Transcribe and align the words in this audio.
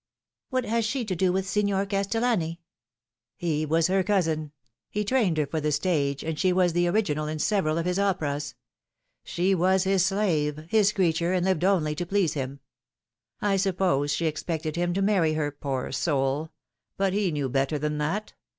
What 0.49 0.65
has 0.65 0.83
she 0.83 1.05
to 1.05 1.15
do 1.15 1.31
with 1.31 1.47
Signer 1.47 1.85
Castellani 1.85 2.59
?""He 3.35 3.67
was 3.67 3.85
her 3.85 4.01
cousin. 4.01 4.51
He 4.89 5.03
trained 5.05 5.37
her 5.37 5.45
for 5.45 5.61
the 5.61 5.71
stage, 5.71 6.23
and 6.23 6.39
she 6.39 6.51
was 6.51 6.73
the 6.73 6.87
original 6.87 7.27
in 7.27 7.37
several 7.37 7.77
of 7.77 7.85
his 7.85 7.99
operas. 7.99 8.55
She 9.23 9.53
was 9.53 9.83
his 9.83 10.03
slave, 10.03 10.65
his 10.69 10.91
creature, 10.91 11.33
and 11.33 11.45
lived 11.45 11.63
only 11.63 11.93
to 11.93 12.05
please 12.07 12.33
him. 12.33 12.61
I 13.43 13.57
suppose 13.57 14.11
she 14.11 14.25
expected 14.25 14.75
him 14.75 14.95
to 14.95 15.03
marry 15.03 15.33
her, 15.33 15.51
poor 15.51 15.91
soul; 15.91 16.49
but 16.97 17.13
he 17.13 17.29
knew 17.29 17.47
better 17.47 17.77
than 17.77 17.99
that. 17.99 18.33